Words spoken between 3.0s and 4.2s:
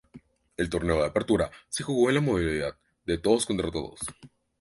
de todos contra todos.